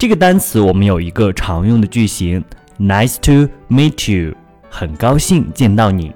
[0.00, 2.42] 这个单词我们有一个常用的句型
[2.78, 4.34] ，Nice to meet you，
[4.70, 6.10] 很高兴见到你。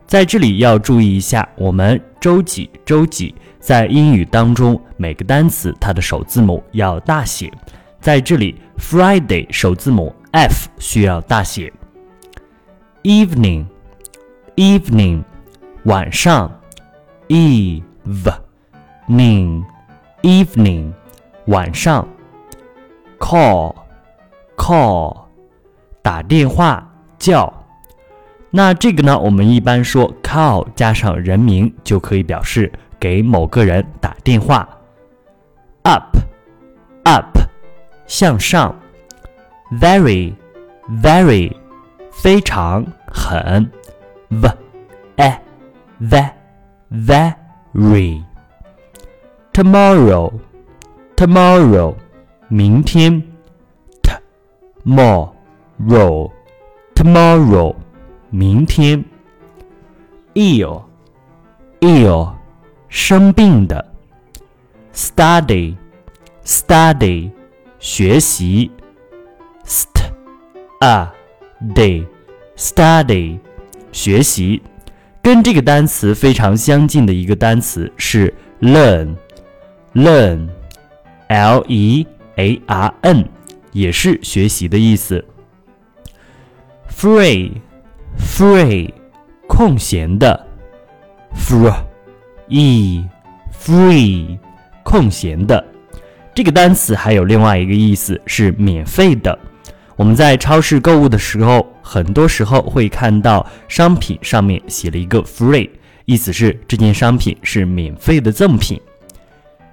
[0.07, 7.53] 在这里要注意一下，我们周几周几在英语当中每个单词它的首字母要大写。
[8.01, 11.73] 在这里，Friday 首字母 F 需要大写。
[13.03, 13.65] Evening
[14.57, 15.23] evening
[15.85, 16.51] 晚上
[17.29, 17.83] evening
[20.23, 20.93] evening
[21.47, 22.07] 晚上
[23.19, 23.75] call
[24.57, 25.17] call
[26.03, 26.87] 打电话
[27.19, 27.53] 叫。
[28.51, 34.69] 那这个呢，我们一般说 call 加上人名就可以表示给某个人打电话。
[35.83, 36.17] up
[37.05, 37.39] up
[38.07, 38.79] 向上
[39.81, 40.35] very
[41.01, 41.53] very
[42.11, 43.71] 非常很
[44.29, 44.49] ，v
[45.17, 45.33] e
[46.01, 46.33] the
[46.91, 48.23] very
[49.53, 50.33] tomorrow
[51.17, 51.95] tomorrow
[52.49, 53.23] 明天
[54.85, 57.77] tomorrow，tomorrow
[58.31, 59.05] 明天
[60.35, 60.83] ，ill
[61.81, 62.33] ill
[62.89, 63.93] 生病的
[64.93, 65.77] ，study
[66.45, 67.31] study
[67.79, 68.71] 学习
[69.65, 70.11] ，st
[70.81, 71.20] a
[71.75, 72.07] day
[72.57, 73.39] study
[73.93, 74.63] 学习，
[75.23, 79.15] 跟这个单词非常相近的一个单词是 learn
[79.95, 80.49] learn
[81.29, 83.29] l e a r n
[83.73, 85.25] 也是学习的意思。
[86.91, 87.53] free
[88.19, 88.93] free
[89.47, 90.47] 空闲的
[91.35, 93.05] free
[93.53, 94.39] free
[94.83, 95.65] 空闲的
[96.35, 99.39] 这个单词还有另外一个意思是免费的。
[100.01, 105.69] 我们在超市购物的时候，很多时候会看到商品上面写了一个 “free”，
[106.07, 108.81] 意思是这件商品是免费的赠品。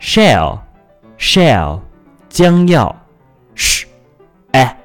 [0.01, 1.79] shall，shall，
[2.27, 2.93] 将要
[3.55, 3.85] ，sh，
[4.51, 4.77] 哎，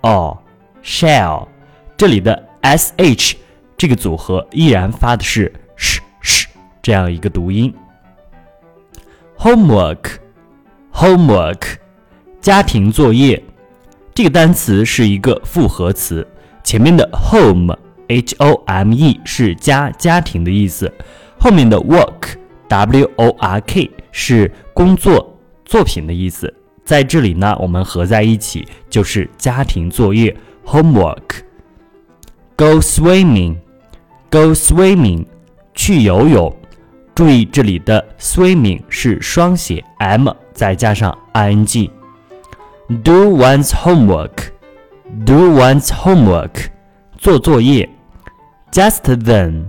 [0.00, 0.38] 哦
[0.82, 1.46] ，shall，
[1.94, 3.34] 这里的 sh
[3.76, 6.46] 这个组合依然发的是 sh sh
[6.80, 7.70] 这样一个读音。
[9.36, 11.60] homework，homework，
[12.40, 13.44] 家庭作业。
[14.12, 16.26] 这个单词是一个复合词，
[16.62, 17.76] 前面的 home
[18.08, 20.92] h o m e 是家家庭的意思，
[21.38, 22.34] 后面的 work
[22.68, 26.52] w o r k 是工作作品的意思。
[26.84, 31.42] 在这里呢，我们合在一起就是家庭作业 homework。
[32.56, 35.24] Go swimming，go swimming，
[35.74, 36.54] 去游泳。
[37.14, 41.90] 注意这里的 swimming 是双写 m 再加上 i n g。
[42.90, 44.50] Do one's homework.
[45.24, 46.70] Do one's homework.
[47.18, 47.88] 做作业。
[48.72, 49.66] Just then.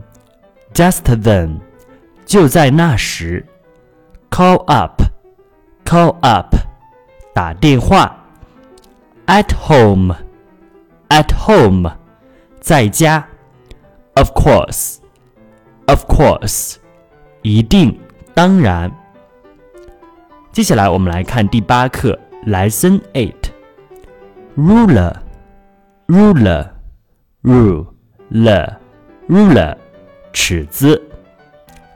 [0.73, 1.59] Just then.
[2.25, 3.45] 就在那时。
[4.31, 5.03] Call up.
[5.85, 6.55] Call up.
[7.35, 8.25] 打电话。
[9.27, 10.15] At home.
[11.09, 11.91] At home.
[12.59, 13.27] 在家。
[14.15, 14.97] Of course.
[15.85, 16.77] Of course.
[17.43, 17.99] 一定，
[18.33, 18.91] 当然。
[20.51, 22.17] 接下来我们来看第八课。
[22.45, 23.51] Lesson eight,
[24.57, 25.13] Ruler
[26.07, 26.71] Ruler
[27.43, 28.77] Ruler
[29.29, 29.77] Ruler
[30.33, 30.99] 尺子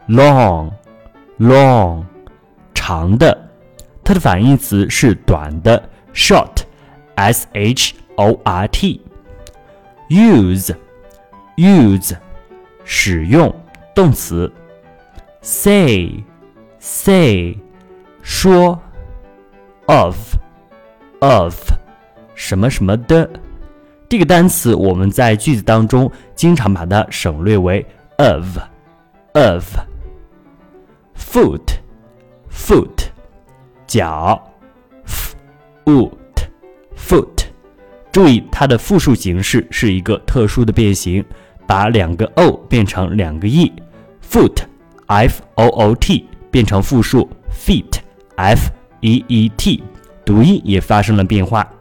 [0.08, 0.72] Long
[1.40, 2.06] Long
[2.76, 3.50] 长的，
[4.04, 6.62] 它的反义词是短的 Short
[7.16, 9.02] S H O R T
[10.10, 10.76] Use
[11.58, 12.16] Use
[12.84, 13.54] 使用
[13.96, 14.52] 动词
[15.42, 16.24] Say
[16.80, 17.58] Say
[18.22, 18.80] 说
[19.88, 20.16] of
[21.20, 21.56] of
[22.34, 23.30] 什么什么的。
[24.08, 27.86] 这个单词，我们在句子当中经常把它省略为
[28.18, 28.58] of
[29.34, 29.76] of
[31.18, 31.80] foot
[32.52, 33.08] foot
[33.88, 34.42] 脚
[35.86, 36.12] foot
[36.96, 37.46] foot
[38.12, 41.26] 注意它的复数形式是一个特殊的变形，
[41.68, 43.72] 把两个 o 变成两个 e
[44.24, 44.64] foot
[45.08, 48.00] f o o t 变成复数 feet
[48.38, 48.72] f
[49.02, 49.84] e e t，
[50.26, 51.72] 读音也发生了变化。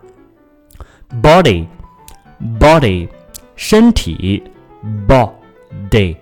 [1.23, 3.08] body，body，
[3.56, 4.43] 身体
[5.08, 6.17] body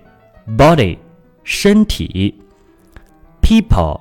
[0.57, 0.97] body
[1.43, 2.39] 身体
[3.41, 3.99] ，people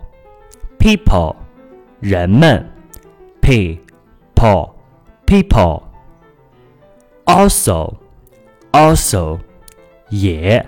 [0.78, 1.34] people
[2.00, 2.70] 人们
[3.40, 4.70] ，people
[5.26, 5.82] people
[7.24, 7.94] also
[8.72, 9.38] also
[10.10, 10.64] 也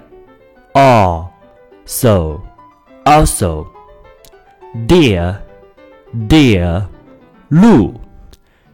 [0.73, 2.41] ，also
[3.05, 3.67] also
[4.89, 5.37] dear
[6.29, 6.87] dear
[7.50, 7.94] 鹿。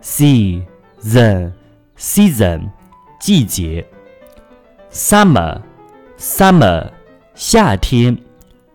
[0.01, 2.71] Season，season，
[3.21, 3.87] 季节。
[4.91, 5.61] Summer,
[6.17, 6.89] summer，
[7.35, 8.17] 夏天。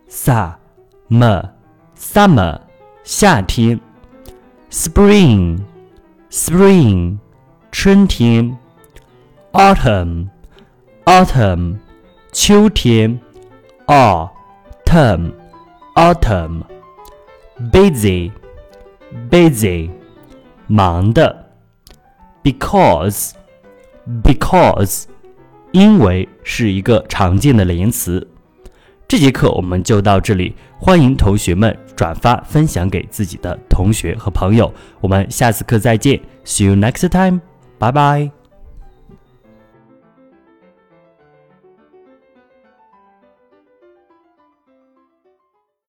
[0.08, 1.50] Summer,
[1.98, 2.60] summer，
[3.02, 3.80] 夏天。
[4.70, 5.58] Spring,
[6.30, 7.18] spring，
[7.72, 8.56] 春天。
[9.52, 10.28] Autumn,
[11.04, 11.78] autumn，
[12.32, 13.20] 秋天。
[13.86, 15.32] Autumn,
[15.96, 16.62] autumn。
[17.72, 18.30] Busy,
[19.28, 19.90] busy，
[20.68, 21.50] 忙的。
[22.44, 23.32] Because,
[24.22, 25.04] because。
[25.72, 28.26] 因为是一个常见的连词。
[29.06, 34.72] 这节课我们就到这里，欢迎同学们转发分享给自己的同学和朋友。
[35.02, 37.40] 我们下次课再见，See you next time，
[37.78, 38.45] 拜拜。